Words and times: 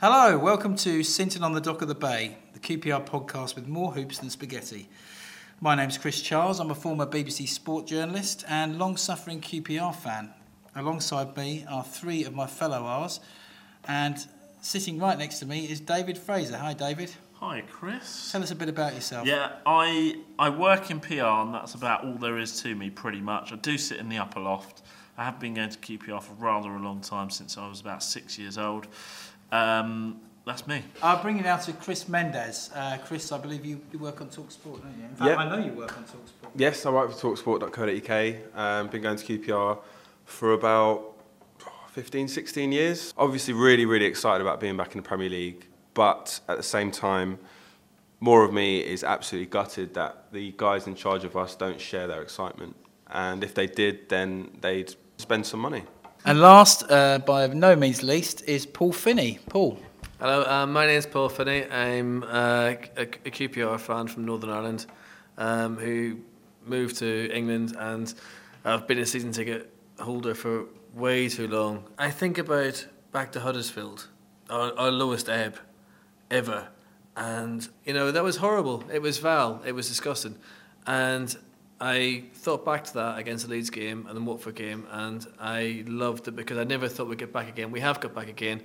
Hello, 0.00 0.38
welcome 0.38 0.76
to 0.76 1.02
Sinton 1.02 1.42
on 1.42 1.54
the 1.54 1.60
Dock 1.60 1.82
of 1.82 1.88
the 1.88 1.94
Bay, 1.96 2.36
the 2.52 2.60
QPR 2.60 3.04
podcast 3.04 3.56
with 3.56 3.66
more 3.66 3.90
hoops 3.90 4.18
than 4.18 4.30
spaghetti. 4.30 4.88
My 5.60 5.74
name's 5.74 5.98
Chris 5.98 6.22
Charles. 6.22 6.60
I'm 6.60 6.70
a 6.70 6.74
former 6.76 7.04
BBC 7.04 7.48
sport 7.48 7.88
journalist 7.88 8.44
and 8.46 8.78
long 8.78 8.96
suffering 8.96 9.40
QPR 9.40 9.92
fan. 9.92 10.32
Alongside 10.76 11.36
me 11.36 11.66
are 11.68 11.82
three 11.82 12.22
of 12.22 12.32
my 12.32 12.46
fellow 12.46 12.84
R's, 12.84 13.18
and 13.88 14.24
sitting 14.60 15.00
right 15.00 15.18
next 15.18 15.40
to 15.40 15.46
me 15.46 15.68
is 15.68 15.80
David 15.80 16.16
Fraser. 16.16 16.58
Hi, 16.58 16.74
David. 16.74 17.10
Hi, 17.40 17.64
Chris. 17.68 18.30
Tell 18.30 18.44
us 18.44 18.52
a 18.52 18.54
bit 18.54 18.68
about 18.68 18.94
yourself. 18.94 19.26
Yeah, 19.26 19.50
I 19.66 20.20
I 20.38 20.50
work 20.50 20.92
in 20.92 21.00
PR, 21.00 21.24
and 21.24 21.52
that's 21.52 21.74
about 21.74 22.04
all 22.04 22.14
there 22.14 22.38
is 22.38 22.62
to 22.62 22.72
me, 22.76 22.88
pretty 22.88 23.20
much. 23.20 23.52
I 23.52 23.56
do 23.56 23.76
sit 23.76 23.98
in 23.98 24.08
the 24.08 24.18
upper 24.18 24.38
loft. 24.38 24.82
I 25.16 25.24
have 25.24 25.40
been 25.40 25.54
going 25.54 25.70
to 25.70 25.78
QPR 25.78 26.22
for 26.22 26.34
rather 26.34 26.70
a 26.70 26.78
long 26.78 27.00
time 27.00 27.30
since 27.30 27.58
I 27.58 27.68
was 27.68 27.80
about 27.80 28.04
six 28.04 28.38
years 28.38 28.56
old. 28.56 28.86
Um, 29.52 30.20
that's 30.46 30.66
me. 30.66 30.82
I'll 31.02 31.20
bring 31.22 31.36
you 31.36 31.42
now 31.42 31.56
to 31.58 31.72
Chris 31.74 32.08
Mendes. 32.08 32.70
Uh, 32.74 32.96
Chris, 33.04 33.30
I 33.32 33.38
believe 33.38 33.66
you, 33.66 33.80
you 33.92 33.98
work 33.98 34.20
on 34.22 34.28
Talksport, 34.28 34.82
don't 34.82 34.96
you? 34.98 35.04
In 35.04 35.14
fact, 35.14 35.28
Yep. 35.28 35.38
I 35.38 35.48
know 35.48 35.62
you 35.64 35.72
work 35.72 35.96
on 35.96 36.04
Talksport. 36.04 36.50
Yes, 36.56 36.86
I 36.86 36.90
work 36.90 37.12
for 37.12 37.34
Talksport.co.uk. 37.34 38.58
Um, 38.58 38.88
been 38.88 39.02
going 39.02 39.16
to 39.18 39.38
QPR 39.38 39.78
for 40.24 40.52
about 40.54 41.14
15, 41.92 42.28
16 42.28 42.72
years. 42.72 43.12
Obviously, 43.18 43.52
really, 43.52 43.84
really 43.84 44.06
excited 44.06 44.40
about 44.40 44.58
being 44.60 44.76
back 44.76 44.92
in 44.94 45.02
the 45.02 45.06
Premier 45.06 45.28
League, 45.28 45.66
but 45.94 46.40
at 46.48 46.56
the 46.56 46.62
same 46.62 46.90
time, 46.90 47.38
more 48.20 48.42
of 48.42 48.52
me 48.52 48.78
is 48.80 49.04
absolutely 49.04 49.46
gutted 49.50 49.94
that 49.94 50.32
the 50.32 50.52
guys 50.56 50.86
in 50.86 50.94
charge 50.94 51.24
of 51.24 51.36
us 51.36 51.54
don't 51.56 51.80
share 51.80 52.06
their 52.06 52.22
excitement. 52.22 52.74
And 53.08 53.44
if 53.44 53.54
they 53.54 53.66
did, 53.66 54.08
then 54.08 54.50
they'd 54.60 54.94
spend 55.18 55.46
some 55.46 55.60
money. 55.60 55.84
And 56.28 56.42
last, 56.42 56.84
uh, 56.90 57.20
by 57.20 57.46
no 57.46 57.74
means 57.74 58.02
least, 58.02 58.42
is 58.46 58.66
Paul 58.66 58.92
Finney. 58.92 59.38
Paul. 59.48 59.78
Hello, 60.20 60.44
um, 60.44 60.74
my 60.74 60.84
name 60.84 60.98
is 60.98 61.06
Paul 61.06 61.30
Finney. 61.30 61.64
I'm 61.64 62.22
uh, 62.22 62.74
a, 62.98 63.06
QPR 63.06 63.80
fan 63.80 64.08
from 64.08 64.26
Northern 64.26 64.50
Ireland 64.50 64.84
um, 65.38 65.78
who 65.78 66.18
moved 66.66 66.98
to 66.98 67.34
England 67.34 67.74
and 67.78 68.12
I've 68.62 68.86
been 68.86 68.98
a 68.98 69.06
season 69.06 69.32
ticket 69.32 69.72
holder 69.98 70.34
for 70.34 70.66
way 70.92 71.30
too 71.30 71.48
long. 71.48 71.84
I 71.98 72.10
think 72.10 72.36
about 72.36 72.86
back 73.10 73.32
to 73.32 73.40
Huddersfield, 73.40 74.08
our, 74.50 74.78
our 74.78 74.90
lowest 74.90 75.30
ebb 75.30 75.58
ever. 76.30 76.68
And, 77.16 77.66
you 77.86 77.94
know, 77.94 78.12
that 78.12 78.22
was 78.22 78.36
horrible. 78.36 78.84
It 78.92 79.00
was 79.00 79.16
foul. 79.16 79.62
It 79.64 79.72
was 79.72 79.88
disgusting. 79.88 80.36
And 80.86 81.34
I 81.80 82.24
thought 82.34 82.64
back 82.64 82.84
to 82.84 82.94
that 82.94 83.18
against 83.18 83.46
the 83.46 83.52
Leeds 83.52 83.70
game 83.70 84.06
and 84.08 84.16
the 84.16 84.20
Watford 84.20 84.56
game, 84.56 84.86
and 84.90 85.24
I 85.38 85.84
loved 85.86 86.26
it 86.26 86.32
because 86.32 86.58
I 86.58 86.64
never 86.64 86.88
thought 86.88 87.08
we'd 87.08 87.18
get 87.18 87.32
back 87.32 87.48
again. 87.48 87.70
We 87.70 87.80
have 87.80 88.00
got 88.00 88.14
back 88.14 88.28
again, 88.28 88.62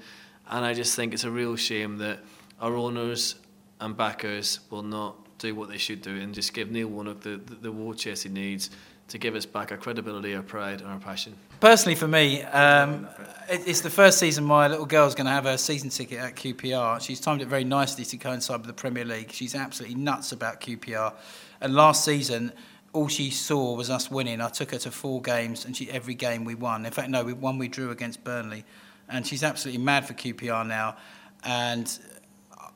and 0.49 0.65
I 0.65 0.73
just 0.73 0.95
think 0.95 1.13
it's 1.13 1.23
a 1.23 1.31
real 1.31 1.55
shame 1.55 1.97
that 1.99 2.19
our 2.59 2.75
owners 2.75 3.35
and 3.79 3.95
backers 3.95 4.61
will 4.69 4.83
not 4.83 5.37
do 5.37 5.53
what 5.53 5.69
they 5.69 5.77
should 5.77 6.01
do 6.01 6.15
and 6.15 6.33
just 6.33 6.53
give 6.53 6.71
Neil 6.71 6.87
Warnock 6.87 7.19
the, 7.19 7.37
the, 7.37 7.55
the 7.55 7.71
war 7.71 7.93
chest 7.93 8.23
he 8.23 8.29
needs 8.29 8.69
to 9.09 9.17
give 9.17 9.35
us 9.35 9.45
back 9.45 9.71
our 9.71 9.77
credibility, 9.77 10.33
our 10.33 10.41
pride, 10.41 10.81
and 10.81 10.89
our 10.89 10.99
passion. 10.99 11.35
Personally, 11.59 11.95
for 11.95 12.07
me, 12.07 12.41
um, 12.43 13.07
it's 13.49 13.81
the 13.81 13.89
first 13.89 14.17
season 14.17 14.43
my 14.43 14.67
little 14.67 14.85
girl's 14.85 15.13
going 15.13 15.25
to 15.25 15.31
have 15.31 15.45
a 15.45 15.57
season 15.57 15.89
ticket 15.89 16.19
at 16.19 16.35
QPR. 16.35 17.01
She's 17.01 17.19
timed 17.19 17.41
it 17.41 17.47
very 17.47 17.63
nicely 17.63 18.05
to 18.05 18.17
coincide 18.17 18.59
with 18.59 18.67
the 18.67 18.73
Premier 18.73 19.05
League. 19.05 19.31
She's 19.31 19.53
absolutely 19.53 19.95
nuts 19.95 20.31
about 20.31 20.61
QPR. 20.61 21.13
And 21.61 21.75
last 21.75 22.05
season, 22.05 22.53
all 22.93 23.07
she 23.07 23.31
saw 23.31 23.75
was 23.75 23.89
us 23.89 24.09
winning. 24.09 24.39
I 24.39 24.49
took 24.49 24.71
her 24.71 24.77
to 24.79 24.91
four 24.91 25.21
games, 25.21 25.65
and 25.65 25.75
she 25.75 25.89
every 25.89 26.13
game 26.13 26.45
we 26.45 26.55
won. 26.55 26.85
In 26.85 26.91
fact, 26.91 27.09
no, 27.09 27.23
we 27.23 27.33
one 27.33 27.57
we 27.57 27.67
drew 27.67 27.91
against 27.91 28.23
Burnley, 28.23 28.63
and 29.09 29.25
she's 29.25 29.43
absolutely 29.43 29.83
mad 29.83 30.07
for 30.07 30.13
QPR 30.13 30.65
now. 30.65 30.95
And 31.43 31.99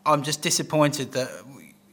I'm 0.05 0.23
just 0.23 0.41
disappointed 0.41 1.11
that 1.13 1.29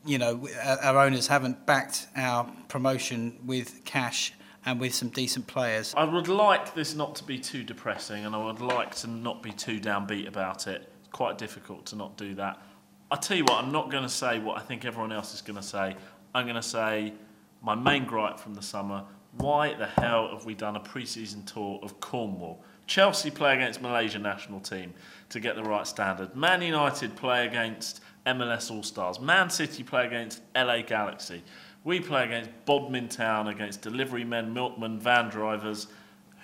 you 0.05 0.19
know 0.19 0.48
our 0.83 0.98
owners 0.98 1.27
haven't 1.28 1.66
backed 1.66 2.08
our 2.16 2.50
promotion 2.69 3.39
with 3.44 3.84
cash 3.84 4.33
and 4.66 4.81
with 4.81 4.94
some 4.94 5.10
decent 5.10 5.47
players. 5.47 5.94
I 5.94 6.04
would 6.04 6.28
like 6.28 6.75
this 6.75 6.94
not 6.94 7.15
to 7.16 7.25
be 7.25 7.38
too 7.38 7.62
depressing, 7.62 8.25
and 8.25 8.34
I 8.34 8.44
would 8.44 8.60
like 8.60 8.94
to 8.97 9.06
not 9.06 9.43
be 9.43 9.53
too 9.53 9.78
downbeat 9.78 10.26
about 10.26 10.66
it. 10.66 10.91
It's 11.00 11.09
quite 11.12 11.37
difficult 11.37 11.87
to 11.87 11.97
not 11.97 12.16
do 12.16 12.34
that. 12.37 12.59
I 13.10 13.16
tell 13.16 13.37
you 13.37 13.44
what, 13.44 13.62
I'm 13.62 13.70
not 13.70 13.91
going 13.91 14.03
to 14.03 14.09
say 14.09 14.38
what 14.38 14.56
I 14.56 14.60
think 14.60 14.87
everyone 14.87 15.12
else 15.12 15.34
is 15.34 15.43
going 15.43 15.56
to 15.56 15.62
say. 15.62 15.94
I'm 16.34 16.47
going 16.47 16.56
to 16.56 16.62
say 16.62 17.12
my 17.64 17.75
main 17.75 18.04
gripe 18.04 18.38
from 18.38 18.54
the 18.54 18.62
summer: 18.62 19.04
Why 19.38 19.75
the 19.75 19.86
hell 19.86 20.28
have 20.32 20.44
we 20.44 20.54
done 20.54 20.76
a 20.76 20.80
pre-season 20.80 21.44
tour 21.44 21.80
of 21.82 21.98
Cornwall? 22.00 22.62
Chelsea 22.86 23.30
play 23.30 23.54
against 23.54 23.80
Malaysia 23.80 24.19
national 24.19 24.60
team 24.60 24.92
to 25.30 25.41
get 25.41 25.56
the 25.56 25.62
right 25.62 25.86
standard. 25.86 26.36
Man 26.36 26.60
United 26.60 27.16
play 27.16 27.47
against 27.47 28.02
MLS 28.26 28.70
All 28.70 28.82
Stars. 28.82 29.20
Man 29.20 29.48
City 29.50 29.82
play 29.82 30.06
against 30.06 30.42
LA 30.54 30.82
Galaxy. 30.82 31.42
We 31.82 32.00
play 32.00 32.25
against 32.25 32.50
Bodmin 32.66 33.08
Town, 33.08 33.48
against 33.48 33.82
delivery 33.82 34.25
men, 34.25 34.52
milkmen, 34.52 34.98
van 34.98 35.28
drivers, 35.28 35.86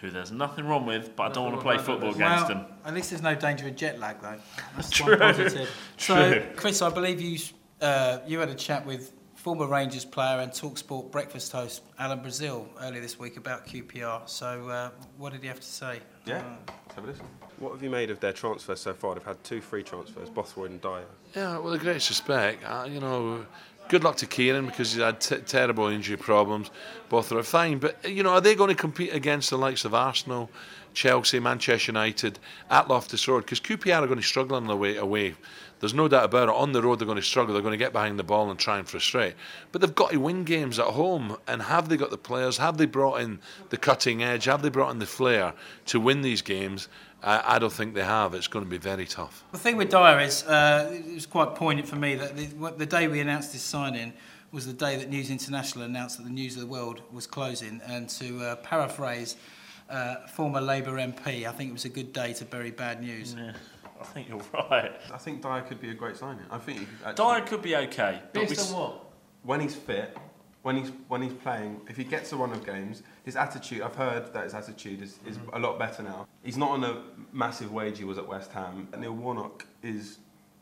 who 0.01 0.11
there's 0.11 0.33
nothing 0.33 0.67
wrong 0.67 0.87
with, 0.87 1.15
but 1.17 1.25
I 1.25 1.33
don't 1.33 1.45
want 1.45 1.57
to 1.57 1.63
play 1.63 1.79
football 1.79 2.15
against 2.15 2.49
them. 2.49 2.65
At 2.85 2.95
least 2.95 3.11
there's 3.11 3.23
no 3.23 3.35
danger 3.35 3.69
of 3.69 3.77
jet 3.77 3.99
lag, 3.99 4.21
though. 4.21 4.37
That's 4.77 4.91
True. 4.91 5.19
one 5.19 5.35
positive. 5.35 5.69
So, 5.99 6.43
Chris, 6.57 6.81
I 6.81 6.91
believe 6.91 7.21
you 7.21 7.39
uh, 7.81 8.19
you 8.27 8.39
had 8.39 8.49
a 8.49 8.55
chat 8.55 8.85
with 8.85 9.13
former 9.41 9.67
Rangers 9.67 10.05
player 10.05 10.41
and 10.41 10.53
Talksport 10.53 11.11
breakfast 11.11 11.51
host 11.51 11.83
Alan 11.99 12.21
Brazil 12.21 12.69
earlier 12.83 13.01
this 13.01 13.19
week 13.19 13.39
about 13.39 13.67
QPR. 13.67 14.29
So, 14.29 14.69
uh, 14.69 14.91
what 15.17 15.33
did 15.33 15.41
he 15.41 15.49
have 15.49 15.61
to 15.61 15.67
say? 15.67 16.01
Yeah. 16.27 16.45
Let's 16.69 16.95
have 16.95 17.05
a 17.05 17.07
listen. 17.07 17.27
What 17.59 17.73
have 17.73 17.83
you 17.83 17.89
made 17.89 18.11
of 18.11 18.21
their 18.21 18.35
transfers 18.35 18.81
so 18.81 18.93
far? 18.93 19.15
They've 19.15 19.25
had 19.25 19.43
two 19.43 19.63
free 19.63 19.83
transfers, 19.83 20.29
Bothroyd 20.29 20.71
and 20.71 20.81
Dyer. 20.81 21.05
Yeah, 21.35 21.59
with 21.59 21.73
the 21.73 21.79
greatest 21.79 22.11
respect, 22.11 22.63
uh, 22.65 22.87
you 22.87 23.01
know, 23.01 23.47
good 23.91 24.05
luck 24.05 24.17
to 24.17 24.27
Kieron 24.27 24.67
because 24.67 24.93
he's 24.93 25.03
had 25.03 25.21
t- 25.21 25.37
terrible 25.39 25.89
injury 25.89 26.17
problems. 26.17 26.71
Both 27.09 27.33
are 27.33 27.43
fine, 27.43 27.79
but 27.79 28.09
you 28.09 28.23
know, 28.23 28.31
are 28.31 28.41
they 28.41 28.55
going 28.55 28.69
to 28.69 28.77
compete 28.77 29.13
against 29.13 29.51
the 29.51 29.59
likes 29.59 29.85
of 29.85 29.95
Arsenal, 29.95 30.49
Chelsea, 30.95 31.41
Manchester 31.41 31.91
United 31.91 32.39
at 32.71 32.87
Loftus 32.87 33.27
Road? 33.27 33.41
Because 33.41 33.59
QPR 33.61 34.01
are 34.01 34.07
going 34.07 34.21
to 34.21 34.25
struggle 34.25 34.57
on 34.57 34.69
the 34.69 34.77
way 34.77 34.97
away. 34.97 35.35
There's 35.81 35.95
no 35.95 36.09
doubt 36.09 36.27
about 36.27 36.51
it. 36.51 36.55
On 36.55 36.73
the 36.73 36.83
road, 36.83 37.01
they're 37.01 37.07
going 37.07 37.17
to 37.17 37.23
struggle. 37.23 37.53
They're 37.55 37.63
going 37.63 37.73
to 37.73 37.85
get 37.85 37.93
behind 37.93 38.19
the 38.19 38.23
ball 38.23 38.51
and 38.51 38.61
try 38.61 38.79
and 38.79 38.87
frustrate. 38.87 39.35
But 39.73 39.81
they've 39.81 39.95
got 39.95 40.11
to 40.11 40.19
win 40.19 40.45
games 40.45 40.79
at 40.79 40.85
home. 40.85 41.39
And 41.49 41.63
have 41.63 41.89
they 41.89 41.97
got 41.97 42.11
the 42.11 42.19
players? 42.19 42.59
Have 42.59 42.77
they 42.77 42.85
brought 42.85 43.23
in 43.23 43.41
the 43.71 43.79
cutting 43.79 44.23
edge? 44.23 44.45
Have 44.45 44.61
they 44.63 44.69
brought 44.69 44.91
in 44.91 44.99
the 44.99 45.07
flair 45.07 45.55
to 45.87 45.99
win 45.99 46.21
these 46.21 46.43
games? 46.43 46.89
Uh, 47.23 47.43
I 47.45 47.59
don't 47.59 47.73
think 47.73 47.95
they 47.95 48.03
have. 48.05 48.35
It's 48.35 48.49
going 48.49 48.65
to 48.65 48.71
be 48.71 48.79
very 48.79 49.07
tough. 49.07 49.45
The 49.53 49.59
thing 49.59 49.77
with 49.77 49.91
Dyer 49.91 50.21
is, 50.21 50.43
uh, 50.45 50.91
it 51.07 51.15
was 51.15 51.27
quite 51.27 51.55
poignant 51.55 51.87
for 51.89 51.97
me 51.97 52.15
that 52.15 52.37
the, 52.37 52.47
the 52.79 52.87
day 52.87 53.09
we 53.09 53.21
announced 53.21 53.53
his 53.53 53.63
signing 53.63 54.13
was 54.53 54.67
the 54.67 54.73
day 54.73 54.97
that 54.97 55.09
News 55.11 55.31
International 55.31 55.85
announced 55.85 56.17
that 56.17 56.25
the 56.25 56.31
News 56.31 56.55
of 56.57 56.63
the 56.63 56.67
World 56.67 57.03
was 57.13 57.27
closing. 57.27 57.81
And 57.87 58.09
to 58.11 58.43
uh, 58.43 58.57
paraphrase 58.57 59.37
uh, 59.91 60.27
former 60.29 60.61
Labour 60.61 60.93
MP, 60.97 61.47
I 61.47 61.53
think 61.53 61.71
it 61.71 61.73
was 61.73 61.85
a 61.85 61.91
good 61.91 62.13
day 62.13 62.33
to 62.35 62.45
bury 62.45 62.71
bad 62.71 63.01
news. 63.03 63.35
Yeah, 63.39 63.53
I 64.01 64.05
think 64.05 64.29
you're 64.29 64.41
right. 64.55 64.93
I 65.13 65.19
think 65.19 65.43
Dyer 65.43 65.63
could 65.63 65.81
be 65.81 65.91
a 65.91 65.95
great 65.95 66.17
signing. 66.17 66.45
I 66.51 66.59
think 66.59 66.79
he 66.81 66.85
could 66.87 66.95
actually- 67.07 67.25
Dyer 67.25 67.41
could 67.43 67.63
be 67.63 67.77
okay. 67.77 68.21
but 68.33 68.41
we 68.43 68.49
Based 68.49 68.73
on 68.73 68.81
what? 68.81 69.05
when 69.43 69.61
he's 69.61 69.75
fit, 69.75 70.17
when 70.63 70.77
he's 70.77 70.93
when 71.09 71.23
he's 71.23 71.33
playing, 71.33 71.81
if 71.89 71.97
he 71.97 72.05
gets 72.05 72.33
a 72.33 72.37
run 72.37 72.53
of 72.53 72.65
games, 72.65 73.03
his 73.25 73.37
attitude. 73.37 73.83
I've 73.83 73.97
heard 73.97 74.33
that 74.33 74.45
his 74.45 74.55
attitude 74.55 75.03
is, 75.03 75.19
is 75.27 75.39
mm-hmm. 75.39 75.57
a 75.57 75.59
lot 75.59 75.79
better 75.79 76.03
now. 76.03 76.27
He's 76.43 76.59
not 76.59 76.71
on 76.71 76.85
a 76.85 77.03
massive 77.33 77.73
wage 77.73 77.99
he 77.99 78.05
was 78.05 78.19
at 78.19 78.27
West 78.27 78.53
Ham. 78.53 78.89
And 78.93 79.01
Neil 79.01 79.13
Warnock 79.13 79.67
is 79.83 80.19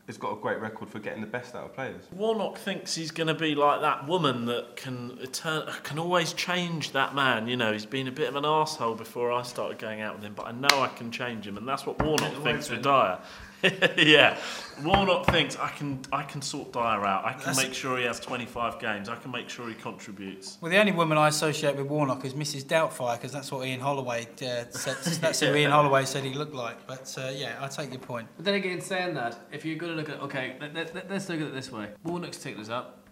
has 0.07 0.17
got 0.17 0.31
a 0.33 0.41
great 0.41 0.59
record 0.59 0.89
for 0.89 0.97
getting 0.97 1.21
the 1.21 1.27
best 1.27 1.53
out 1.53 1.65
of 1.65 1.75
players. 1.75 2.01
Warnock 2.11 2.57
thinks 2.57 2.95
he's 2.95 3.11
going 3.11 3.27
to 3.27 3.35
be 3.35 3.53
like 3.53 3.81
that 3.81 4.07
woman 4.07 4.45
that 4.47 4.75
can 4.75 5.19
turn, 5.31 5.67
can 5.83 5.99
always 5.99 6.33
change 6.33 6.93
that 6.93 7.13
man. 7.13 7.47
You 7.47 7.55
know, 7.55 7.71
he's 7.71 7.85
been 7.85 8.07
a 8.07 8.11
bit 8.11 8.27
of 8.27 8.35
an 8.35 8.43
asshole 8.43 8.95
before 8.95 9.31
I 9.31 9.43
started 9.43 9.77
going 9.77 10.01
out 10.01 10.15
with 10.15 10.23
him, 10.23 10.33
but 10.33 10.47
I 10.47 10.51
know 10.51 10.81
I 10.81 10.87
can 10.87 11.11
change 11.11 11.45
him, 11.45 11.57
and 11.57 11.67
that's 11.67 11.85
what 11.85 12.01
Warnock 12.01 12.41
thinks 12.41 12.71
with 12.71 12.81
Dyer. 12.81 13.19
yeah, 13.97 14.37
Warnock 14.83 15.25
thinks 15.27 15.57
I 15.57 15.69
can 15.69 15.99
I 16.13 16.23
can 16.23 16.41
sort 16.41 16.71
Dyer 16.71 17.05
out. 17.05 17.25
I 17.25 17.31
can 17.31 17.39
That's- 17.39 17.57
make 17.57 17.73
sure 17.73 17.97
he 17.97 18.05
has 18.05 18.19
25 18.19 18.79
games. 18.79 19.09
I 19.09 19.15
can 19.15 19.31
make 19.31 19.49
sure 19.49 19.67
he 19.67 19.75
contributes. 19.75 20.57
Well, 20.61 20.71
the 20.71 20.77
only 20.77 20.93
woman 20.93 21.17
I 21.17 21.27
associate 21.27 21.75
with 21.75 21.87
Warnock 21.87 22.23
is 22.23 22.33
Mrs. 22.33 22.63
Doubtfire 22.63 23.17
because 23.17 23.31
that's 23.31 23.51
what 23.51 23.67
Ian 23.67 23.81
Holloway 23.81 24.27
uh, 24.41 24.65
said. 24.69 24.97
That's 25.21 25.39
who 25.41 25.53
Ian 25.53 25.71
Holloway 25.71 26.05
said 26.05 26.23
he 26.23 26.33
looked 26.33 26.53
like. 26.53 26.87
But 26.87 27.13
uh, 27.17 27.31
yeah, 27.33 27.57
I 27.59 27.67
take 27.67 27.91
your 27.91 27.99
point. 27.99 28.27
But 28.37 28.45
then 28.45 28.53
again, 28.53 28.79
saying 28.79 29.15
that, 29.15 29.47
if 29.51 29.65
you're 29.65 29.77
going 29.77 29.91
to 29.91 29.97
look 29.97 30.09
at 30.09 30.21
okay, 30.21 30.55
let, 30.61 30.73
let, 30.73 30.95
let, 30.95 31.11
us 31.11 31.27
look 31.27 31.41
at 31.41 31.47
it 31.47 31.53
this 31.53 31.71
way. 31.71 31.89
Warnock's 32.03 32.37
taken 32.37 32.61
us 32.61 32.69
up. 32.69 33.07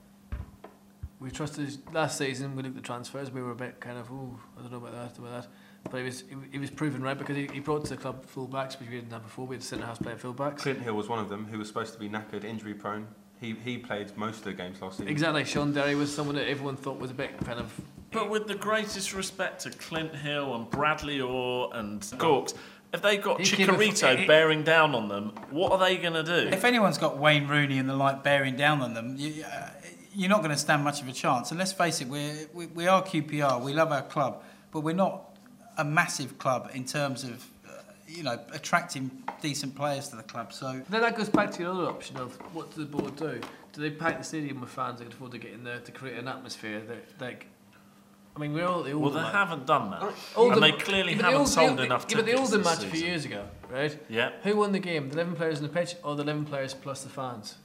We 1.19 1.31
trusted 1.31 1.77
last 1.93 2.17
season. 2.17 2.55
We 2.55 2.63
looked 2.63 2.77
at 2.77 2.83
transfers. 2.83 3.31
We 3.31 3.41
were 3.41 3.51
a 3.51 3.55
bit 3.55 3.79
kind 3.79 3.97
of, 3.97 4.11
oh, 4.11 4.39
I 4.57 4.61
don't 4.61 4.71
know 4.71 4.77
about 4.77 4.93
that, 4.93 5.17
about 5.17 5.41
that. 5.41 5.47
But 5.89 5.97
he 5.99 6.03
was 6.03 6.21
he, 6.21 6.35
he 6.53 6.59
was 6.59 6.69
proven 6.69 7.01
right 7.01 7.17
because 7.17 7.35
he, 7.35 7.47
he 7.53 7.59
brought 7.59 7.85
to 7.85 7.91
the 7.91 7.97
club 7.97 8.25
fullbacks, 8.25 8.79
which 8.79 8.89
we 8.89 8.95
didn't 8.95 9.11
have 9.11 9.23
before. 9.23 9.45
We 9.47 9.55
had 9.55 9.61
a 9.61 9.65
centre 9.65 9.85
half 9.85 9.99
player 9.99 10.15
fullbacks. 10.15 10.59
Clint 10.59 10.81
Hill 10.81 10.95
was 10.95 11.07
one 11.09 11.19
of 11.19 11.29
them 11.29 11.45
who 11.45 11.57
was 11.59 11.67
supposed 11.67 11.93
to 11.93 11.99
be 11.99 12.09
knackered, 12.09 12.43
injury 12.43 12.73
prone. 12.73 13.07
He 13.39 13.55
he 13.63 13.77
played 13.77 14.15
most 14.17 14.39
of 14.39 14.43
the 14.45 14.53
games 14.53 14.81
last 14.81 14.97
season. 14.97 15.09
Exactly. 15.09 15.45
Shaun 15.45 15.73
Derry 15.73 15.95
was 15.95 16.13
someone 16.13 16.35
that 16.35 16.47
everyone 16.49 16.75
thought 16.75 16.99
was 16.99 17.11
a 17.11 17.15
bit 17.15 17.37
kind 17.45 17.59
of. 17.59 17.71
But 18.11 18.29
with 18.29 18.47
the 18.47 18.55
greatest 18.55 19.13
respect 19.13 19.61
to 19.63 19.69
Clint 19.69 20.15
Hill 20.15 20.55
and 20.55 20.69
Bradley 20.69 21.19
Orr 21.21 21.69
and 21.73 22.01
Gorkšs, 22.01 22.53
if 22.93 23.01
they've 23.01 23.21
got 23.21 23.41
He 23.41 23.45
came 23.55 23.67
before- 23.67 23.83
Chicharito 23.83 24.25
bearing 24.27 24.63
down 24.63 24.95
on 24.95 25.09
them, 25.09 25.33
what 25.51 25.73
are 25.73 25.77
they 25.77 25.97
going 25.97 26.13
to 26.13 26.23
do? 26.23 26.47
If 26.47 26.63
anyone's 26.63 26.97
got 26.97 27.17
Wayne 27.17 27.47
Rooney 27.47 27.77
and 27.77 27.87
the 27.89 27.95
like 27.95 28.23
bearing 28.23 28.55
down 28.55 28.81
on 28.81 28.93
them, 28.93 29.15
you, 29.17 29.43
uh, 29.43 29.69
you're 30.15 30.29
not 30.29 30.39
going 30.39 30.51
to 30.51 30.57
stand 30.57 30.83
much 30.83 31.01
of 31.01 31.07
a 31.07 31.11
chance. 31.11 31.51
And 31.51 31.59
let's 31.59 31.73
face 31.73 31.99
it, 32.01 32.07
we're, 32.07 32.47
we, 32.53 32.67
we 32.67 32.87
are 32.87 33.03
QPR. 33.03 33.61
We 33.61 33.73
love 33.73 33.91
our 33.91 34.03
club, 34.03 34.41
but 34.71 34.81
we're 34.81 34.95
not 34.95 35.36
a 35.77 35.83
massive 35.83 36.37
club 36.37 36.69
in 36.73 36.85
terms 36.85 37.23
of, 37.23 37.45
uh, 37.67 37.71
you 38.07 38.23
know, 38.23 38.39
attracting 38.53 39.11
decent 39.41 39.75
players 39.75 40.07
to 40.09 40.15
the 40.15 40.23
club. 40.23 40.51
So 40.53 40.81
Then 40.89 41.01
that 41.01 41.15
goes 41.17 41.29
back 41.29 41.51
to 41.53 41.61
your 41.63 41.71
other 41.73 41.87
option 41.87 42.17
of 42.17 42.35
what 42.53 42.69
does 42.69 42.77
the 42.79 42.85
board 42.97 43.15
do? 43.15 43.39
Do 43.73 43.81
they 43.81 43.91
pack 43.91 44.17
the 44.17 44.23
stadium 44.23 44.59
with 44.61 44.69
fans 44.71 44.99
that 44.99 45.05
can 45.05 45.13
afford 45.13 45.31
to 45.33 45.37
get 45.37 45.51
in 45.51 45.63
there 45.63 45.79
to 45.79 45.91
create 45.91 46.17
an 46.17 46.27
atmosphere 46.27 46.81
that, 46.81 47.21
like, 47.21 47.45
I 48.35 48.39
mean, 48.39 48.53
we're 48.53 48.65
all 48.67 48.83
the 48.83 48.93
well, 48.97 49.09
they 49.11 49.21
man. 49.21 49.31
haven't 49.31 49.65
done 49.65 49.89
that. 49.91 50.13
Older- 50.35 50.53
and 50.55 50.63
they 50.63 50.71
clearly 50.71 51.11
yeah, 51.13 51.17
but 51.17 51.21
the 51.21 51.23
haven't 51.25 51.39
old- 51.39 51.49
sold 51.49 51.77
the- 51.77 51.83
enough 51.83 52.05
Yeah, 52.09 52.17
but 52.17 52.25
the 52.25 52.31
tickets 52.33 52.51
older 52.53 52.63
this 52.63 52.79
match 52.79 52.83
a 52.87 52.95
few 52.95 53.05
years 53.05 53.25
ago, 53.25 53.45
right? 53.69 53.99
Yeah. 54.09 54.29
Who 54.43 54.57
won 54.57 54.71
the 54.71 54.79
game? 54.79 55.09
The 55.09 55.15
11 55.15 55.35
players 55.35 55.57
on 55.57 55.63
the 55.63 55.69
pitch 55.69 55.95
or 56.03 56.15
the 56.15 56.23
11 56.23 56.45
players 56.45 56.73
plus 56.73 57.01
the 57.03 57.09
fans? 57.09 57.55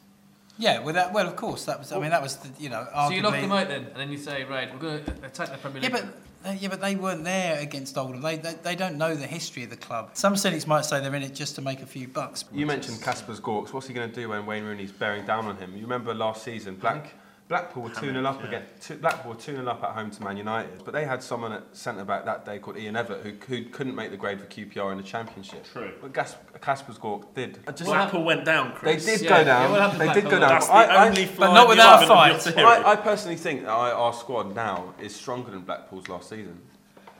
yeah, 0.58 0.78
well, 0.80 0.94
that, 0.94 1.12
well, 1.12 1.26
of 1.26 1.34
course, 1.36 1.64
that 1.66 1.78
was. 1.78 1.92
I 1.92 1.98
mean, 1.98 2.10
that 2.10 2.22
was 2.22 2.36
the, 2.36 2.48
you 2.62 2.68
know, 2.70 2.86
arguably. 2.94 3.08
So 3.08 3.14
you 3.14 3.22
knock 3.22 3.32
them 3.34 3.52
out 3.52 3.68
then, 3.68 3.84
and 3.86 3.96
then 3.96 4.10
you 4.12 4.18
say, 4.18 4.44
right, 4.44 4.70
we're 4.72 4.78
going 4.80 5.04
to 5.04 5.12
attack 5.24 5.50
the 5.50 5.58
Premier 5.58 5.80
League. 5.82 5.90
Yeah, 5.90 5.96
League. 5.98 6.06
but 6.06 6.14
yeah, 6.58 6.68
but 6.68 6.80
they 6.80 6.96
weren't 6.96 7.24
there 7.24 7.58
against 7.60 7.96
Oldham. 7.96 8.20
They, 8.20 8.36
they 8.36 8.54
they 8.62 8.74
don't 8.76 8.96
know 8.98 9.14
the 9.14 9.26
history 9.26 9.64
of 9.64 9.70
the 9.70 9.76
club. 9.76 10.10
Some 10.14 10.36
cynics 10.36 10.66
might 10.66 10.84
say 10.84 11.00
they're 11.00 11.14
in 11.14 11.22
it 11.22 11.34
just 11.34 11.54
to 11.56 11.62
make 11.62 11.82
a 11.82 11.86
few 11.86 12.08
bucks. 12.08 12.44
You 12.52 12.66
mentioned 12.66 12.98
Kaspars 12.98 13.40
Gorkšs. 13.40 13.72
What's 13.72 13.86
he 13.86 13.94
going 13.94 14.08
to 14.08 14.14
do 14.14 14.28
when 14.28 14.46
Wayne 14.46 14.64
Rooney's 14.64 14.92
bearing 14.92 15.24
down 15.24 15.46
on 15.46 15.56
him? 15.56 15.74
You 15.74 15.82
remember 15.82 16.14
last 16.14 16.42
season, 16.42 16.76
Black, 16.76 17.14
Blackpool 17.52 17.82
were 17.82 17.90
2 17.90 18.12
0 18.12 18.24
up 18.24 18.40
yeah. 18.40 18.46
again. 18.46 18.62
Two, 18.80 18.94
Blackpool 18.94 19.34
were 19.34 19.38
2 19.38 19.56
0 19.56 19.66
up 19.66 19.82
at 19.84 19.90
home 19.90 20.10
to 20.10 20.24
Man 20.24 20.38
United, 20.38 20.82
but 20.86 20.94
they 20.94 21.04
had 21.04 21.22
someone 21.22 21.52
at 21.52 21.64
centre 21.76 22.02
back 22.02 22.24
that 22.24 22.46
day 22.46 22.58
called 22.58 22.78
Ian 22.78 22.94
Evatt 22.94 23.20
who, 23.20 23.32
who 23.46 23.68
couldn't 23.68 23.94
make 23.94 24.10
the 24.10 24.16
grade 24.16 24.40
for 24.40 24.46
QPR 24.46 24.90
in 24.90 24.96
the 24.96 25.04
Championship. 25.04 25.66
True. 25.70 25.92
But 26.00 26.14
Gas, 26.14 26.34
Kaspars 26.60 26.98
Gork 26.98 27.34
did. 27.34 27.58
I 27.66 27.72
just- 27.72 27.90
Blackpool 27.90 28.24
went 28.24 28.46
down, 28.46 28.72
they 28.82 28.96
did 28.96 29.20
Yeah, 29.20 29.28
go 29.28 29.36
yeah, 29.36 29.44
down. 29.44 29.70
what 29.70 29.80
happened 29.82 30.00
they 30.00 30.12
did 30.14 30.24
go 30.24 30.38
down. 30.38 30.48
That's 30.48 30.66
the 30.66 30.72
I, 30.72 30.84
I- 30.84 31.08
only 31.08 31.26
flaw 31.26 31.52
not 31.52 31.68
without 31.68 32.08
a 32.08 32.10
argument 32.10 32.42
fight. 32.42 32.64
I, 32.64 32.92
I 32.92 32.96
personally 32.96 33.36
think 33.36 33.64
that 33.64 33.68
our 33.68 33.92
our 33.92 34.14
squad 34.14 34.54
now 34.54 34.94
is 34.98 35.14
stronger 35.14 35.50
than 35.50 35.60
Blackpool's 35.60 36.08
last 36.08 36.30
season. 36.30 36.58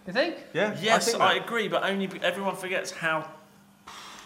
You 0.06 0.14
think? 0.14 0.37
Yeah. 0.55 0.75
Yes, 0.81 1.11
think 1.11 1.20
I, 1.20 1.34
agree, 1.34 1.69
but 1.69 1.84
only 1.84 2.08
everyone 2.23 2.56
forgets 2.56 2.90
how 2.90 3.31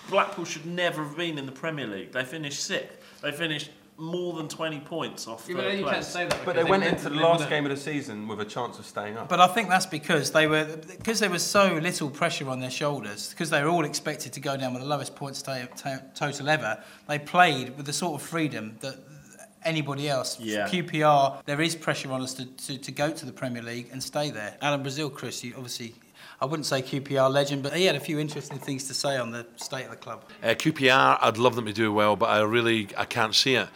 Blackpool 0.08 0.44
should 0.44 0.66
never 0.66 1.02
have 1.02 1.16
been 1.16 1.36
in 1.36 1.46
the 1.46 1.52
Premier 1.52 1.88
League. 1.88 2.12
They 2.12 2.24
finished 2.24 2.62
sixth. 2.62 2.96
They 3.22 3.32
finished 3.32 3.72
more 3.98 4.34
than 4.34 4.46
20 4.48 4.81
points 4.81 5.26
off 5.26 5.46
Yeah, 5.48 5.54
but 5.56 5.64
third 5.64 5.72
you 5.78 5.84
can't 5.84 5.94
place. 5.94 6.06
say 6.08 6.25
that. 6.26 6.31
But 6.44 6.54
because 6.54 6.54
they 6.64 6.70
went 6.70 6.82
went- 6.84 6.96
into 6.98 7.08
the 7.08 7.16
they 7.16 7.22
last 7.22 7.48
game 7.48 7.64
of 7.64 7.70
the 7.70 7.76
season 7.76 8.28
with 8.28 8.40
a 8.40 8.44
chance 8.44 8.78
of 8.78 8.84
staying 8.87 9.16
up. 9.16 9.28
But 9.28 9.40
I 9.40 9.46
think 9.46 9.69
that's 9.69 9.87
because 9.87 10.32
they 10.32 10.46
were 10.46 10.64
because 10.87 11.19
there 11.20 11.31
was 11.31 11.43
so 11.43 11.75
little 11.75 12.10
pressure 12.10 12.48
on 12.50 12.60
their 12.60 12.70
shoulders 12.70 13.31
because 13.31 13.50
they 13.50 13.62
were 13.62 13.69
all 13.70 13.84
expected 13.84 14.32
to 14.34 14.40
go 14.40 14.56
down 14.56 14.75
with 14.75 14.82
the 14.82 14.88
lowest 14.88 15.16
points 15.16 15.40
ta- 15.43 15.66
ta- 15.76 16.00
total 16.14 16.48
ever. 16.48 16.82
They 17.08 17.19
played 17.19 17.76
with 17.76 17.87
the 17.87 17.93
sort 17.93 18.20
of 18.20 18.26
freedom 18.26 18.76
that 18.81 18.96
anybody 19.64 20.08
else. 20.08 20.38
Yeah. 20.38 20.69
QPR, 20.69 21.42
there 21.44 21.60
is 21.60 21.75
pressure 21.75 22.12
on 22.12 22.22
us 22.22 22.34
to, 22.34 22.44
to, 22.44 22.78
to 22.78 22.92
go 22.92 23.10
to 23.10 23.26
the 23.26 23.32
Premier 23.32 23.62
League 23.62 23.88
and 23.92 24.02
stay 24.02 24.31
there. 24.31 24.56
Alan 24.62 24.82
Brazil, 24.82 25.10
Chris, 25.10 25.42
you 25.42 25.54
obviously. 25.56 25.94
I 26.40 26.44
wouldn't 26.44 26.67
say 26.67 26.82
QPR 26.82 27.31
legend, 27.31 27.62
but 27.62 27.75
he 27.75 27.84
had 27.84 27.96
a 27.96 28.00
few 28.00 28.19
interesting 28.19 28.58
things 28.58 28.84
to 28.88 28.94
say 28.94 29.17
on 29.17 29.31
the 29.31 29.46
state 29.56 29.84
of 29.84 29.90
the 29.90 29.96
club. 29.96 30.25
Uh, 30.43 30.49
QPR, 30.49 31.19
I'd 31.20 31.38
love 31.38 31.56
them 31.56 31.67
to 31.67 31.73
do 31.73 31.93
well, 31.93 32.17
but 32.17 32.28
I 32.28 32.40
really 32.40 32.88
I 32.96 33.05
can't 33.05 33.34
see 33.34 33.55
it. 33.55 33.69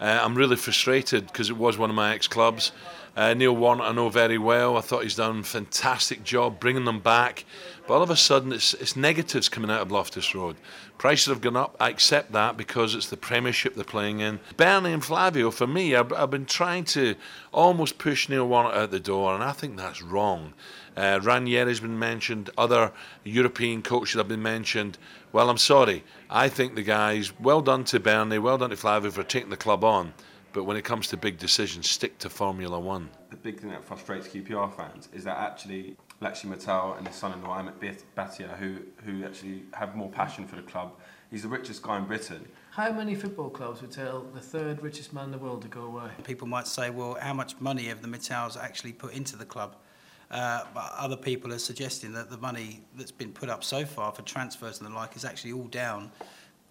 Uh, 0.00 0.20
I'm 0.22 0.34
really 0.34 0.56
frustrated 0.56 1.26
because 1.26 1.50
it 1.50 1.56
was 1.56 1.78
one 1.78 1.90
of 1.90 1.96
my 1.96 2.14
ex-clubs. 2.14 2.72
Uh, 3.16 3.32
Neil 3.32 3.54
Warnock 3.54 3.86
I 3.86 3.92
know 3.92 4.08
very 4.08 4.38
well. 4.38 4.76
I 4.76 4.80
thought 4.80 5.04
he's 5.04 5.14
done 5.14 5.40
a 5.40 5.42
fantastic 5.44 6.24
job 6.24 6.58
bringing 6.58 6.84
them 6.84 6.98
back. 6.98 7.44
But 7.86 7.94
all 7.94 8.02
of 8.02 8.10
a 8.10 8.16
sudden, 8.16 8.52
it's, 8.52 8.74
it's 8.74 8.96
negatives 8.96 9.48
coming 9.48 9.70
out 9.70 9.82
of 9.82 9.92
Loftus 9.92 10.34
Road. 10.34 10.56
Prices 10.98 11.26
have 11.26 11.40
gone 11.40 11.56
up. 11.56 11.76
I 11.78 11.90
accept 11.90 12.32
that 12.32 12.56
because 12.56 12.94
it's 12.94 13.08
the 13.08 13.16
Premiership 13.16 13.74
they're 13.74 13.84
playing 13.84 14.20
in. 14.20 14.40
Bernie 14.56 14.92
and 14.92 15.04
Flavio, 15.04 15.50
for 15.50 15.66
me, 15.66 15.94
I've, 15.94 16.12
I've 16.12 16.30
been 16.30 16.46
trying 16.46 16.84
to 16.86 17.14
almost 17.52 17.98
push 17.98 18.28
Neil 18.28 18.48
Warnock 18.48 18.74
out 18.74 18.90
the 18.90 19.00
door, 19.00 19.34
and 19.34 19.44
I 19.44 19.52
think 19.52 19.76
that's 19.76 20.02
wrong. 20.02 20.54
Uh, 20.96 21.20
Ranieri's 21.22 21.80
been 21.80 21.98
mentioned. 21.98 22.50
Other 22.56 22.92
European 23.22 23.82
coaches 23.82 24.16
have 24.16 24.28
been 24.28 24.42
mentioned. 24.42 24.96
Well, 25.32 25.50
I'm 25.50 25.58
sorry. 25.58 26.04
I 26.30 26.48
think 26.48 26.74
the 26.74 26.82
guys, 26.82 27.38
well 27.38 27.60
done 27.60 27.84
to 27.84 28.00
Bernie, 28.00 28.38
well 28.38 28.58
done 28.58 28.70
to 28.70 28.76
Flavio 28.76 29.10
for 29.10 29.24
taking 29.24 29.50
the 29.50 29.56
club 29.56 29.84
on. 29.84 30.14
But 30.54 30.64
when 30.64 30.76
it 30.76 30.84
comes 30.84 31.08
to 31.08 31.16
big 31.16 31.36
decisions, 31.36 31.90
stick 31.90 32.16
to 32.20 32.30
Formula 32.30 32.78
One. 32.78 33.10
the 33.28 33.36
big 33.36 33.60
thing 33.60 33.70
that 33.70 33.84
frustrates 33.84 34.28
QPR 34.28 34.72
fans 34.74 35.08
is 35.12 35.24
that 35.24 35.36
actually 35.36 35.96
Lakshmi 36.20 36.54
Mittal 36.54 36.96
and 36.96 37.06
his 37.06 37.16
son-in-law 37.16 37.60
Amit 37.60 37.80
Bhat- 37.80 38.04
Bhatia, 38.16 38.56
who 38.56 38.78
who 39.04 39.24
actually 39.24 39.64
have 39.72 39.96
more 39.96 40.08
passion 40.08 40.46
for 40.46 40.54
the 40.54 40.62
club. 40.62 40.92
He's 41.28 41.42
the 41.42 41.48
richest 41.48 41.82
guy 41.82 41.96
in 41.98 42.04
Britain. 42.04 42.46
How 42.70 42.92
many 42.92 43.16
football 43.16 43.50
clubs 43.50 43.82
would 43.82 43.90
tell 43.90 44.22
the 44.32 44.40
third 44.40 44.80
richest 44.80 45.12
man 45.12 45.24
in 45.26 45.30
the 45.32 45.38
world 45.38 45.62
to 45.62 45.68
go 45.68 45.82
away? 45.82 46.10
People 46.22 46.46
might 46.46 46.68
say, 46.68 46.90
well, 46.90 47.18
how 47.20 47.34
much 47.34 47.60
money 47.60 47.86
have 47.86 48.00
the 48.02 48.08
Mittals 48.08 48.56
actually 48.56 48.92
put 48.92 49.12
into 49.12 49.34
the 49.36 49.44
club? 49.44 49.74
Uh, 50.30 50.64
but 50.72 50.92
other 50.96 51.16
people 51.16 51.52
are 51.52 51.58
suggesting 51.58 52.12
that 52.12 52.30
the 52.30 52.38
money 52.38 52.82
that's 52.96 53.10
been 53.10 53.32
put 53.32 53.48
up 53.48 53.64
so 53.64 53.84
far 53.84 54.12
for 54.12 54.22
transfers 54.22 54.80
and 54.80 54.88
the 54.88 54.94
like 54.94 55.16
is 55.16 55.24
actually 55.24 55.52
all 55.52 55.66
down 55.66 56.12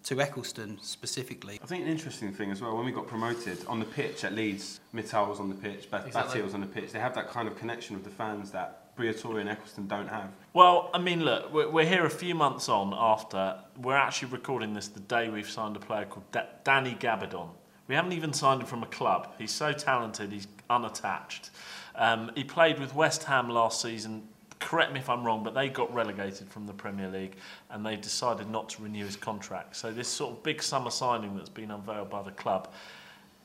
to 0.04 0.16
Ecclestone 0.16 0.82
specifically. 0.84 1.58
I 1.62 1.66
think 1.66 1.82
an 1.82 1.88
interesting 1.90 2.32
thing 2.32 2.50
as 2.50 2.60
well 2.60 2.76
when 2.76 2.84
we 2.84 2.92
got 2.92 3.06
promoted 3.06 3.64
on 3.66 3.78
the 3.80 3.86
pitch 3.86 4.22
at 4.24 4.34
Leeds, 4.34 4.80
Mittal 4.94 5.28
was 5.28 5.40
on 5.40 5.48
the 5.48 5.54
pitch, 5.54 5.90
Bhatia 5.90 6.06
Exactly. 6.06 6.42
was 6.42 6.54
on 6.54 6.60
the 6.60 6.66
pitch. 6.66 6.92
They 6.92 6.98
have 7.00 7.14
that 7.14 7.28
kind 7.30 7.48
of 7.48 7.56
connection 7.56 7.96
with 7.96 8.04
the 8.04 8.10
fans 8.10 8.50
that 8.50 8.94
Briatore 8.96 9.40
and 9.40 9.48
Ecclestone 9.48 9.88
don't 9.88 10.06
have. 10.08 10.28
Well, 10.52 10.90
I 10.94 10.98
mean, 10.98 11.24
look, 11.24 11.52
we're, 11.52 11.68
we're 11.70 11.86
here 11.86 12.04
a 12.04 12.10
few 12.10 12.34
months 12.34 12.68
on 12.68 12.92
after. 12.94 13.58
We're 13.80 13.96
actually 13.96 14.30
recording 14.30 14.74
this 14.74 14.88
the 14.88 15.00
day 15.00 15.30
we've 15.30 15.48
signed 15.50 15.74
a 15.76 15.80
player 15.80 16.04
called 16.04 16.30
da- 16.32 16.46
Danny 16.64 16.94
Gabbidon. 16.94 17.48
We 17.88 17.94
haven't 17.94 18.12
even 18.12 18.32
signed 18.32 18.60
him 18.60 18.66
from 18.66 18.82
a 18.82 18.86
club. 18.86 19.34
He's 19.38 19.50
so 19.50 19.72
talented, 19.72 20.32
he's 20.32 20.46
unattached. 20.70 21.50
Um, 21.94 22.30
he 22.34 22.44
played 22.44 22.78
with 22.78 22.94
West 22.94 23.24
Ham 23.24 23.48
last 23.48 23.80
season. 23.80 24.28
Correct 24.64 24.94
me 24.94 24.98
if 24.98 25.10
I'm 25.10 25.24
wrong, 25.24 25.44
but 25.44 25.52
they 25.52 25.68
got 25.68 25.92
relegated 25.94 26.48
from 26.48 26.66
the 26.66 26.72
Premier 26.72 27.06
League 27.06 27.36
and 27.68 27.84
they 27.84 27.96
decided 27.96 28.48
not 28.48 28.70
to 28.70 28.82
renew 28.82 29.04
his 29.04 29.14
contract. 29.14 29.76
So, 29.76 29.92
this 29.92 30.08
sort 30.08 30.32
of 30.32 30.42
big 30.42 30.62
summer 30.62 30.90
signing 30.90 31.36
that's 31.36 31.50
been 31.50 31.70
unveiled 31.70 32.08
by 32.08 32.22
the 32.22 32.30
club 32.30 32.72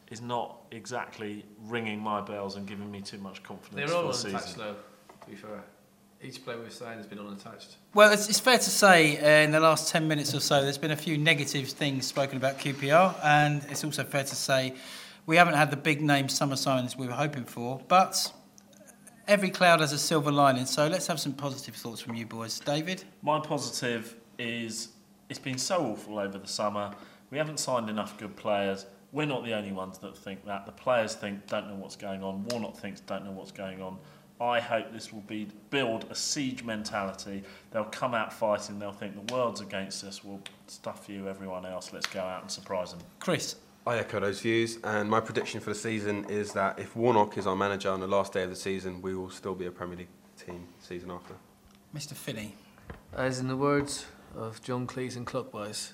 is 0.09 0.21
not 0.21 0.61
exactly 0.71 1.43
ringing 1.65 1.99
my 1.99 2.21
bells 2.21 2.55
and 2.55 2.65
giving 2.65 2.89
me 2.89 3.01
too 3.01 3.17
much 3.17 3.43
confidence 3.43 3.91
They're 3.91 3.97
all 3.97 4.13
for 4.13 4.17
the 4.17 4.29
unattached 4.29 4.53
season. 4.53 4.61
though, 4.61 4.75
to 5.25 5.29
be 5.29 5.35
fair. 5.35 5.61
Each 6.23 6.43
player 6.43 6.57
we've 6.57 6.71
signed 6.71 6.97
has 6.99 7.05
been 7.05 7.19
unattached. 7.19 7.75
Well, 7.93 8.13
it's, 8.13 8.29
it's 8.29 8.39
fair 8.39 8.57
to 8.57 8.69
say 8.69 9.17
uh, 9.17 9.43
in 9.43 9.51
the 9.51 9.59
last 9.59 9.89
10 9.89 10.07
minutes 10.07 10.33
or 10.33 10.39
so, 10.39 10.61
there's 10.61 10.77
been 10.77 10.91
a 10.91 10.95
few 10.95 11.17
negative 11.17 11.67
things 11.67 12.07
spoken 12.07 12.37
about 12.37 12.59
QPR, 12.59 13.13
and 13.25 13.61
it's 13.69 13.83
also 13.83 14.05
fair 14.05 14.23
to 14.23 14.35
say 14.35 14.73
we 15.25 15.35
haven't 15.35 15.55
had 15.55 15.69
the 15.69 15.77
big 15.77 16.01
name 16.01 16.29
summer 16.29 16.55
signings 16.55 16.95
we 16.95 17.07
were 17.07 17.13
hoping 17.13 17.43
for, 17.43 17.81
but 17.89 18.31
every 19.29 19.51
cloud 19.51 19.79
has 19.79 19.93
a 19.93 19.97
silver 19.97 20.31
lining, 20.31 20.65
so 20.65 20.87
let's 20.87 21.05
have 21.05 21.19
some 21.19 21.33
positive 21.33 21.75
thoughts 21.75 22.01
from 22.01 22.15
you 22.15 22.25
boys. 22.25 22.59
David? 22.59 23.03
My 23.21 23.39
positive 23.39 24.15
is 24.39 24.89
it's 25.29 25.39
been 25.39 25.59
so 25.59 25.85
awful 25.85 26.17
over 26.17 26.39
the 26.39 26.47
summer. 26.47 26.91
We 27.29 27.37
haven't 27.37 27.59
signed 27.59 27.89
enough 27.89 28.17
good 28.17 28.35
players. 28.35 28.87
We're 29.11 29.27
not 29.27 29.45
the 29.45 29.53
only 29.53 29.71
ones 29.71 29.99
that 29.99 30.17
think 30.17 30.45
that. 30.45 30.65
The 30.65 30.71
players 30.71 31.13
think 31.13 31.45
don't 31.45 31.67
know 31.67 31.75
what's 31.75 31.95
going 31.95 32.23
on. 32.23 32.43
Warnock 32.45 32.75
thinks 32.77 33.01
don't 33.01 33.23
know 33.23 33.31
what's 33.31 33.51
going 33.51 33.81
on. 33.81 33.99
I 34.41 34.59
hope 34.59 34.91
this 34.91 35.13
will 35.13 35.21
be 35.21 35.47
build 35.69 36.05
a 36.09 36.15
siege 36.15 36.63
mentality. 36.63 37.43
They'll 37.71 37.83
come 37.83 38.15
out 38.15 38.33
fighting. 38.33 38.79
They'll 38.79 38.91
think 38.91 39.27
the 39.27 39.33
world's 39.33 39.61
against 39.61 40.03
us. 40.03 40.23
We'll 40.23 40.41
stuff 40.67 41.07
you, 41.07 41.27
everyone 41.27 41.65
else. 41.65 41.93
Let's 41.93 42.07
go 42.07 42.21
out 42.21 42.41
and 42.41 42.49
surprise 42.49 42.91
them. 42.91 43.01
Chris? 43.19 43.57
I 43.89 43.97
echo 43.97 44.19
those 44.19 44.39
views, 44.39 44.77
and 44.83 45.09
my 45.09 45.19
prediction 45.19 45.59
for 45.59 45.71
the 45.71 45.75
season 45.75 46.25
is 46.29 46.53
that 46.53 46.77
if 46.77 46.95
Warnock 46.95 47.39
is 47.39 47.47
our 47.47 47.55
manager 47.55 47.89
on 47.89 47.99
the 47.99 48.07
last 48.07 48.33
day 48.33 48.43
of 48.43 48.51
the 48.51 48.55
season, 48.55 49.01
we 49.01 49.15
will 49.15 49.31
still 49.31 49.55
be 49.55 49.65
a 49.65 49.71
Premier 49.71 49.97
League 49.97 50.07
team 50.37 50.67
season 50.79 51.09
after. 51.09 51.33
Mr. 51.95 52.13
Finney? 52.13 52.53
As 53.13 53.39
in 53.39 53.47
the 53.47 53.57
words 53.57 54.05
of 54.35 54.61
John 54.61 54.85
Cleese 54.85 55.15
and 55.15 55.25
Clockwise, 55.25 55.93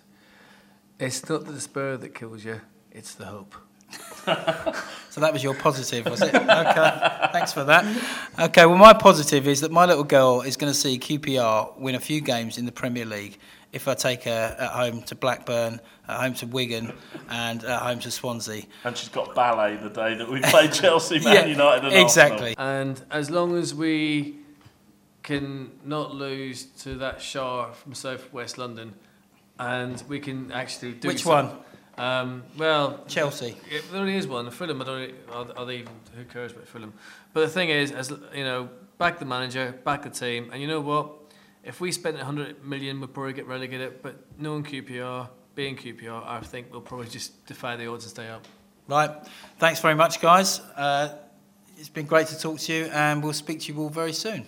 it's 0.99 1.29
not 1.29 1.45
the 1.45 1.53
despair 1.53 1.95
that 1.95 2.13
kills 2.13 2.43
you, 2.43 2.59
it's 2.91 3.15
the 3.15 3.27
hope. 3.27 3.55
So 5.15 5.21
that 5.21 5.31
was 5.31 5.41
your 5.41 5.55
positive, 5.55 6.07
was 6.07 6.21
it? 6.21 6.35
Okay, 6.35 7.29
thanks 7.31 7.53
for 7.53 7.63
that. 7.63 7.85
Okay, 8.37 8.65
well, 8.65 8.77
my 8.77 8.91
positive 8.91 9.47
is 9.47 9.61
that 9.61 9.71
my 9.71 9.85
little 9.85 10.03
girl 10.03 10.41
is 10.41 10.57
going 10.57 10.73
to 10.73 10.77
see 10.77 10.99
QPR 10.99 11.79
win 11.79 11.95
a 11.95 12.01
few 12.01 12.19
games 12.19 12.57
in 12.57 12.65
the 12.65 12.73
Premier 12.73 13.05
League 13.05 13.37
if 13.75 13.89
I 13.89 13.93
take 13.93 14.23
her 14.23 14.55
at 14.57 14.69
home 14.71 15.01
to 15.03 15.15
Blackburn, 15.15 15.81
at 16.07 16.19
home 16.21 16.33
to 16.35 16.47
Wigan, 16.47 16.93
and 17.29 17.61
at 17.65 17.81
home 17.81 17.99
to 17.99 18.09
Swansea. 18.09 18.63
And 18.85 18.95
she's 18.97 19.09
got 19.09 19.35
ballet 19.35 19.75
the 19.75 19.89
day 19.89 20.15
that 20.15 20.29
we 20.31 20.39
play 20.39 20.67
Chelsea, 20.71 21.19
Man 21.19 21.35
Yeah, 21.35 21.45
United, 21.45 21.85
and 21.91 21.93
exactly. 22.01 22.55
And 22.57 22.99
as 23.11 23.29
long 23.29 23.57
as 23.57 23.75
we 23.75 24.37
can 25.23 25.71
not 25.83 26.15
lose 26.15 26.63
to 26.83 26.95
that 26.95 27.21
Shah 27.21 27.71
from 27.73 27.93
South 27.93 28.31
West 28.31 28.57
London, 28.57 28.93
and 29.59 30.01
we 30.07 30.19
can 30.21 30.53
actually 30.53 30.93
do 30.93 31.09
Which 31.09 31.23
some- 31.23 31.47
one? 31.49 31.57
Um, 31.97 32.43
well, 32.57 33.03
Chelsea. 33.07 33.55
Yeah, 33.71 33.79
there 33.91 34.01
only 34.01 34.15
is 34.17 34.27
one. 34.27 34.49
Fulham, 34.51 34.81
I 34.81 34.85
don't. 34.85 35.13
Are, 35.31 35.47
are 35.57 35.65
they 35.65 35.77
even? 35.77 35.93
Who 36.17 36.25
cares 36.25 36.51
about 36.51 36.67
Fulham? 36.67 36.93
But 37.33 37.41
the 37.41 37.47
thing 37.49 37.69
is, 37.69 37.91
as 37.93 38.11
you 38.33 38.43
know, 38.43 38.69
back 38.97 39.17
the 39.19 39.23
manager, 39.25 39.73
back 39.85 40.03
the 40.03 40.09
team, 40.09 40.49
and 40.51 40.61
you 40.61 40.67
know 40.67 40.81
what? 40.81 41.09
If 41.65 41.81
we 41.81 41.91
spent 41.91 42.15
100 42.15 42.63
million, 42.63 43.01
we'd 43.01 43.13
probably 43.13 43.33
get 43.33 43.47
relegated. 43.47 44.01
But 44.01 44.15
knowing 44.39 44.63
QPR, 44.63 45.29
being 45.55 45.75
QPR, 45.75 46.25
I 46.25 46.39
think 46.41 46.67
we'll 46.71 46.81
probably 46.81 47.07
just 47.07 47.45
defy 47.45 47.75
the 47.75 47.87
odds 47.87 48.05
and 48.05 48.11
stay 48.11 48.27
up. 48.29 48.45
Right. 48.87 49.09
Thanks 49.57 49.79
very 49.81 49.95
much, 49.95 50.21
guys. 50.21 50.59
Uh, 50.75 51.15
it's 51.77 51.89
been 51.89 52.05
great 52.05 52.27
to 52.27 52.39
talk 52.39 52.59
to 52.59 52.73
you, 52.73 52.85
and 52.85 53.23
we'll 53.23 53.33
speak 53.33 53.61
to 53.61 53.73
you 53.73 53.79
all 53.79 53.89
very 53.89 54.13
soon. 54.13 54.45